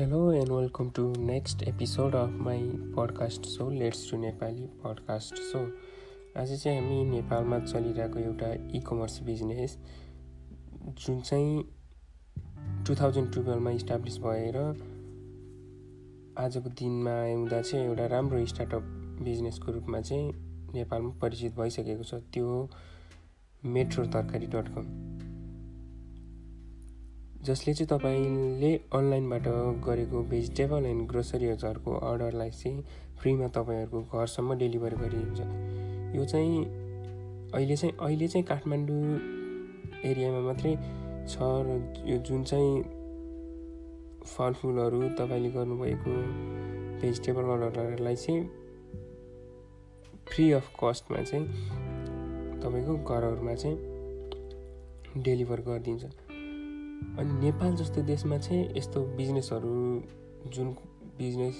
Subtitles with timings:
[0.00, 2.58] Welcome to next episode of my
[2.96, 5.58] podcast so let's to Nepali podcast so
[6.40, 9.76] आज चाहिँ हामी नेपालमा चलिरहेको एउटा इ कमर्स बिजनेस
[10.98, 11.64] जुन चाहिँ
[12.86, 14.58] टु थाउजन्ड टुवेल्भमा इस्टाब्लिस भएर
[16.38, 18.82] आजको दिनमा आउँदा चाहिँ एउटा राम्रो स्टार्टअप
[19.22, 20.32] बिजनेसको रूपमा चाहिँ
[20.74, 22.68] नेपालमा परिचित भइसकेको छ त्यो
[23.64, 25.07] मेट्रो तरकारी डट कम
[27.48, 29.46] जसले चाहिँ तपाईँले अनलाइनबाट
[29.84, 32.84] गरेको भेजिटेबल एन्ड ग्रोसरिजहरूको अर्डरलाई चाहिँ
[33.18, 35.40] फ्रीमा तपाईँहरूको घरसम्म डेलिभर गरिदिन्छ
[36.16, 36.64] यो चाहिँ
[37.54, 39.00] अहिले चाहिँ अहिले चाहिँ काठमाडौँ
[40.04, 40.74] एरियामा मात्रै
[41.28, 42.82] छ र यो जुन चाहिँ
[44.26, 46.20] फलफुलहरू तपाईँले गर्नुभएको
[47.00, 48.46] भेजिटेबल अर्डरहरूलाई चाहिँ
[50.28, 51.46] फ्री अफ कस्टमा चाहिँ
[52.60, 56.27] तपाईँको घरहरूमा चाहिँ डेलिभर गरिदिन्छ।
[57.18, 60.02] अनि नेपाल जस्तो देशमा चाहिँ यस्तो बिजनेसहरू
[60.46, 60.68] जुन
[61.18, 61.54] बिजनेस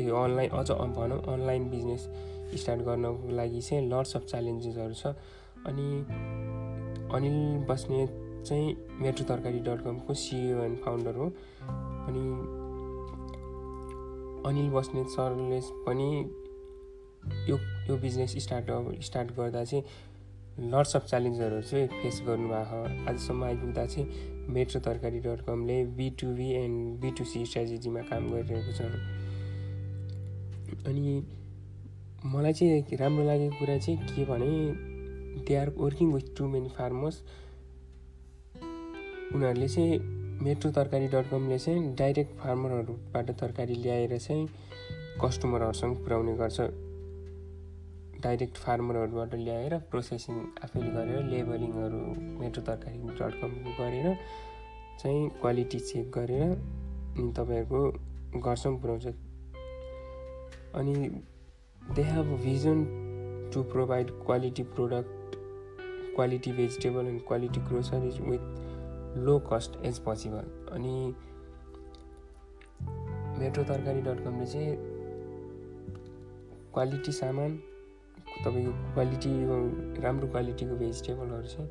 [0.00, 2.08] अनलाइन अझ भनौँ अनलाइन बिजनेस
[2.54, 5.06] स्टार्ट गर्नको लागि चाहिँ लट्स अफ च्यालेन्जेसहरू छ।
[5.66, 5.88] अनि
[7.14, 8.10] अनिल बस्नेत
[8.46, 11.26] चाहिँ मेट्रो तरकारी डट कमको सिइओ एन्ड फाउन्डर हो।
[12.08, 12.24] अनि
[14.48, 16.08] अनिल बस्नेत सरले पनि
[17.50, 17.56] यो
[17.88, 19.84] यो बिजनेस स्टार्टअप स्टार्ट गर्दा चाहिँ
[20.60, 24.06] लट्स अफ च्यालेन्जहरू चाहिँ फेस गर्नुभएको आजसम्म आइपुग्दा चाहिँ
[24.48, 28.80] मेट्रो तरकारी डट कमले बिटुबी एन्ड बिटुसी स्ट्राटेजीमा काम गरिरहेको छ
[30.86, 31.22] अनि
[32.24, 34.50] मलाई चाहिँ राम्रो लागेको कुरा चाहिँ के भने
[35.44, 37.22] they are working with too many farmers
[39.34, 39.98] उनीहरूले चाहिँ
[40.42, 44.48] मेट्रो तरकारी डट कमले चाहिँ डाइरेक्ट फार्मरहरूबाट तरकारी ल्याएर चाहिँ
[45.24, 46.60] कस्टमरहरूसँग पुर्याउने गर्छ।
[48.22, 52.00] डाइरेक्ट फार्मरहरूबाट ल्याएर प्रोसेसिङ आफैले गरेर लेबलिङहरू
[52.40, 54.16] मेट्रो तरकारी डट कम गरेर
[54.98, 56.54] चाहिँ क्वालिटी चेक गरेर
[57.32, 59.06] तपाईँहरूको घरसम्म पुऱ्याउँछ
[60.74, 60.94] अनि
[61.90, 62.84] they have vision
[63.54, 65.36] to provide quality product
[66.14, 70.94] quality vegetable and quality groceries with low cost as possible अनि
[73.38, 74.76] मेट्रो तरकारी डट कमले चाहिँ
[76.72, 77.60] क्वालिटी सामान
[78.38, 79.32] तपाईँको क्वालिटी
[80.02, 81.68] राम्रो क्वालिटीको भेजिटेबलहरू चाहिँ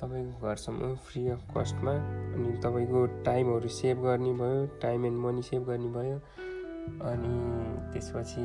[0.00, 5.66] तपाईँको घरसम्म फ्री अफ कस्टमा अनि तपाईँको टाइमहरू सेभ गर्ने भयो टाइम एन्ड मनी सेभ
[5.66, 6.16] गर्ने भयो
[7.02, 7.34] अनि
[7.92, 8.42] त्यसपछि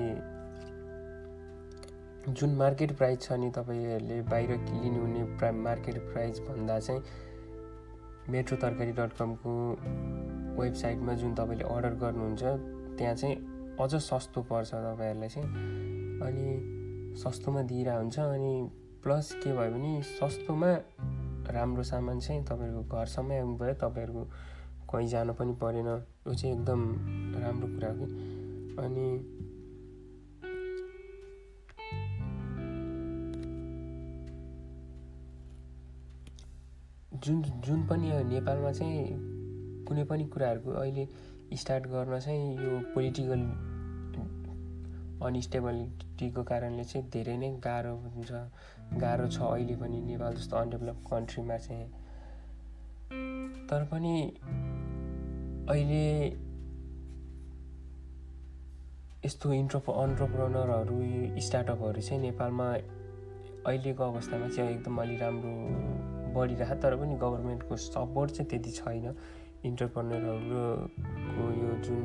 [2.31, 7.02] जुन मार्केट प्राइस छ नि तपाईँहरूले बाहिर लिनुहुने प्रा मार्केट प्राइस भन्दा चाहिँ
[8.29, 9.53] मेट्रो तरकारी डट कमको
[10.62, 12.44] वेबसाइटमा जुन तपाईँले अर्डर गर्नुहुन्छ
[12.97, 13.35] त्यहाँ चाहिँ
[13.81, 15.47] अझ सस्तो पर्छ तपाईँहरूलाई चाहिँ
[16.22, 16.78] अनि
[17.24, 18.69] सस्तोमा दिइरहेको हुन्छ अनि
[19.03, 20.72] प्लस के भयो भने सस्तोमा
[21.52, 24.24] राम्रो सामान चाहिँ तपाईँहरूको घरसम्मै आउनुभयो तपाईँहरूको
[24.91, 26.81] कहीँ जानु पनि परेन। यो चाहिँ एकदम
[27.41, 28.06] राम्रो कुरा हो कि।
[28.79, 29.08] अनि
[37.24, 39.06] जुन जुन पनि नेपालमा चाहिँ
[39.85, 41.08] कुनै पनि कुराहरूको अहिले
[41.53, 43.69] स्टार्ट गर्न चाहिँ यो पोलिटिकल
[45.25, 48.31] अनस्टेबिलिटीको कारणले चाहिँ धेरै नै गाह्रो हुन्छ।
[49.02, 51.88] गाह्रो छ अहिले पनि नेपाल जस्तो अनडेभलप कन्ट्रीमा चाहिँ।
[53.69, 54.13] तर पनि
[55.69, 56.06] अहिले
[59.25, 60.97] यस्तो इन्ट्रप अन्टरप्रोनरहरू
[61.47, 62.68] स्टार्टअपहरू चाहिँ नेपालमा
[63.68, 65.53] अहिलेको अवस्थामा चाहिँ एकदम अलि राम्रो
[66.34, 69.16] बढिरहेको तर पनि गभर्मेन्टको सपोर्ट चाहिँ त्यति छैन।
[69.66, 72.02] इन्टरप्रोनरहरूको यो जुन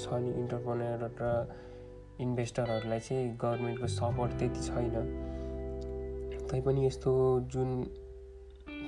[0.00, 1.22] छ नि इन्टरप्रोनर र
[2.20, 4.94] इन्भेस्टरहरूलाई चाहिँ गभर्मेन्टको सपोर्ट त्यति छैन।
[6.50, 7.12] तैपनि यस्तो
[7.52, 7.70] जुन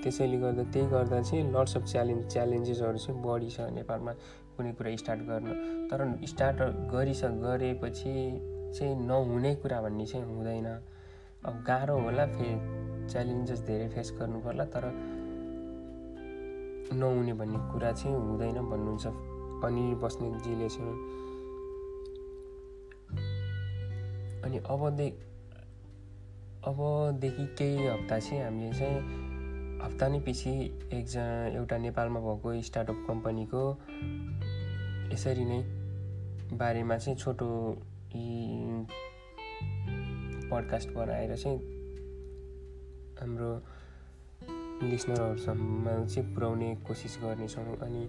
[0.03, 4.13] त्यसैले गर्दा त्यही गर्दा चाहिँ लट्स अफ च्यालेन्ज च्यालेन्जेसहरू चाहिँ बढी छ नेपालमा
[4.57, 5.47] कुनै कुरा स्टार्ट गर्न।
[5.91, 6.59] तर स्टार्ट
[6.93, 8.15] गरिस गरेपछि
[8.79, 10.67] चाहिँ नहुने कुरा भन्ने चाहिँ हुँदैन।
[11.45, 12.49] अब गाह्रो होला फे
[13.09, 14.85] च्यालेन्जेस धेरै फेस गर्नु पर्ला तर
[16.95, 19.07] नहुने भन्ने कुरा चाहिँ हुँदैन भन्नुहुन्छ
[19.65, 20.97] अनि बस्नेतजीले चाहिँ।
[24.45, 25.25] अनि अबदेखि
[26.65, 28.99] अबदेखि केही हप्ता चाहिँ हामीले चाहिँ
[29.83, 30.51] हप्ता नै पछि
[30.93, 33.63] एकजना एउटा नेपालमा भएको स्टार्टअप कम्पनीको
[35.13, 35.61] यसरी नै
[36.57, 37.49] बारेमा चाहिँ छोटो
[40.51, 41.59] पडकास्ट बनाएर चाहिँ
[43.21, 43.53] हाम्रो
[44.83, 48.03] लिसनरहरूसम्म चाहिँ पुर्याउने कोसिस गर्नेछौँ। अनि